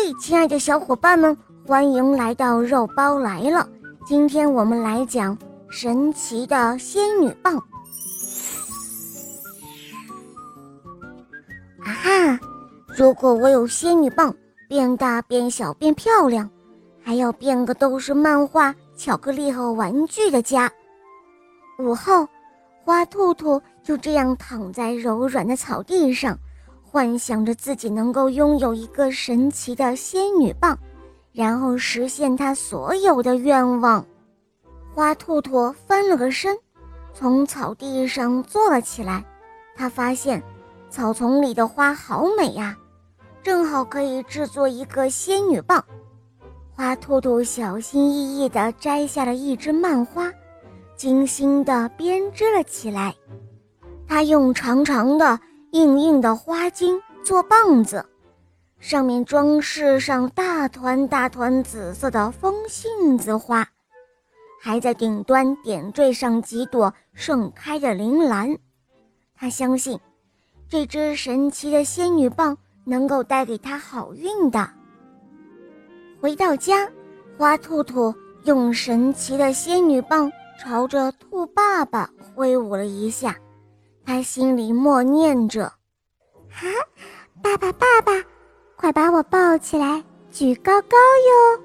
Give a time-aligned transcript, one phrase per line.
[0.00, 3.68] 嘿，亲爱的小伙伴们，欢迎来到肉包来了。
[4.06, 5.36] 今天我们来讲
[5.68, 7.56] 神奇的仙女棒。
[11.80, 12.40] 啊哈！
[12.86, 14.32] 如果我有仙女棒，
[14.68, 16.48] 变大、变小、变漂亮，
[17.02, 20.70] 还要变个都是漫画、巧克力和玩具的家。
[21.80, 22.24] 午后，
[22.84, 26.38] 花兔兔就这样躺在柔软的草地上。
[26.90, 30.78] 幻想着自己能够拥有一个神奇的仙女棒，
[31.32, 34.02] 然后实现他所有的愿望。
[34.94, 36.56] 花兔兔翻了个身，
[37.12, 39.22] 从草地上坐了起来。
[39.76, 40.42] 他发现
[40.88, 42.74] 草丛里的花好美呀，
[43.42, 45.84] 正好可以制作一个仙女棒。
[46.74, 50.32] 花兔兔小心翼翼地摘下了一枝蔓花，
[50.96, 53.14] 精心地编织了起来。
[54.06, 55.38] 他用长长的。
[55.72, 58.04] 硬硬的花茎做棒子，
[58.78, 63.68] 上面装饰上大团大团紫色的风信子花，
[64.60, 68.56] 还在顶端点缀上几朵盛开的铃兰。
[69.34, 70.00] 他相信，
[70.68, 74.70] 这只神奇的仙女棒能够带给他好运的。
[76.20, 76.88] 回到家，
[77.36, 78.14] 花兔兔
[78.44, 83.36] 用神奇的仙女棒朝着兔爸爸挥舞了一下。
[84.08, 85.64] 他心里默念着
[86.48, 86.64] ：“啊，
[87.42, 88.12] 爸爸，爸爸，
[88.74, 91.62] 快把我抱起来，举高高哟！”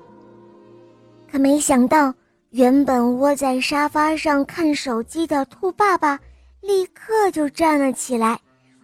[1.32, 2.14] 可没想到，
[2.50, 6.20] 原本窝在沙发上看手机的兔爸爸
[6.60, 8.38] 立刻就站了起来，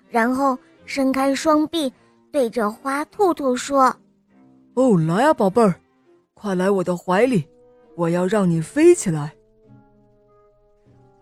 [0.10, 1.92] 然后伸开双臂，
[2.32, 3.94] 对着花兔兔说
[4.76, 5.76] ：“哦，来啊，宝贝儿，
[6.34, 7.46] 快来我的怀里，
[7.98, 9.36] 我要让你飞起来。”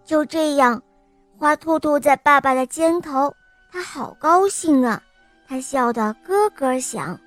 [0.06, 0.80] 就这样。
[1.40, 3.32] 花兔兔在爸爸的肩头，
[3.72, 5.00] 他好高兴啊！
[5.48, 7.20] 他笑得咯咯响，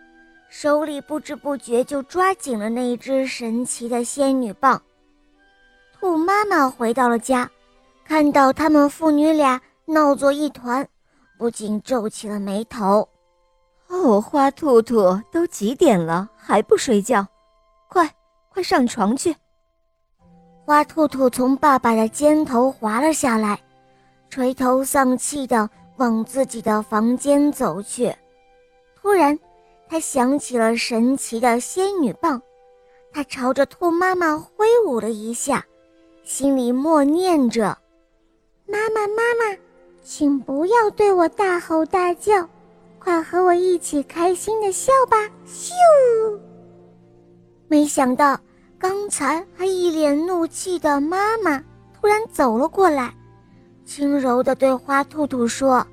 [0.48, 4.83] 手里不知不觉就抓紧了那只神奇的仙女棒。
[5.92, 7.48] 兔妈妈回到了家，
[8.05, 10.87] 看到他们父女俩闹作一团，
[11.38, 13.09] 不禁皱起了眉头。
[13.87, 17.25] 哦，花兔兔，都几点了还不睡觉？
[17.88, 18.12] 快，
[18.48, 19.37] 快上床去！
[20.66, 23.56] 花兔兔从爸爸的肩头滑了下来。
[24.30, 28.14] 垂头丧气地往自己的房间走去，
[28.94, 29.36] 突然，
[29.88, 32.41] 他想起了神奇的仙女棒，
[33.12, 35.66] 他朝着兔妈妈挥舞了一下，
[36.22, 37.76] 心里默念着
[38.66, 39.58] ：“妈妈，妈妈，
[40.00, 42.48] 请不要对我大吼大叫，
[43.00, 45.72] 快和我一起开心的笑吧！”咻！
[47.66, 48.38] 没想到，
[48.78, 51.62] 刚才还一脸怒气的妈妈
[52.00, 53.12] 突然走了过来。
[53.91, 55.84] 轻柔地对花兔兔说：“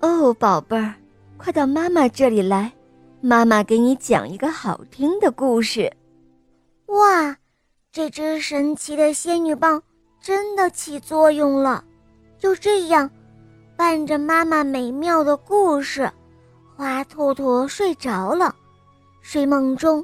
[0.00, 0.94] 哦，宝贝儿，
[1.36, 2.72] 快到妈妈这里来，
[3.20, 5.92] 妈妈给你讲一个好听的故事。”
[6.88, 7.36] 哇，
[7.92, 9.82] 这只神奇的仙女棒
[10.18, 11.84] 真的起作用了！
[12.38, 13.10] 就这样，
[13.76, 16.10] 伴着妈妈美妙的故事，
[16.74, 18.56] 花兔兔睡着了。
[19.20, 20.02] 睡梦中，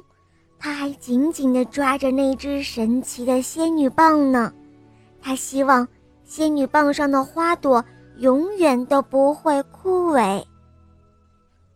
[0.59, 4.53] 他还紧紧地抓着那只神奇的仙女棒呢。
[5.19, 5.87] 他希望。
[6.27, 7.83] 仙女棒上的花朵
[8.17, 10.43] 永远都不会枯萎。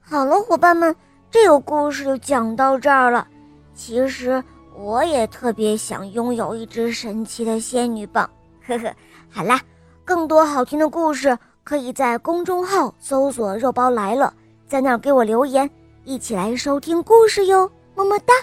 [0.02, 0.94] 好了，伙伴们，
[1.32, 3.26] 这个故事就讲到这儿了。
[3.74, 4.44] 其实
[4.76, 8.30] 我也特别想拥有一只神奇的仙女棒。
[8.68, 8.94] 呵呵，
[9.30, 9.62] 好啦，
[10.04, 14.34] 更多好听的故事可以在公众号搜索“肉包来了”，
[14.68, 15.70] 在那儿给我留言，
[16.04, 17.72] 一起来收听故事哟。
[17.96, 18.34] 么么哒。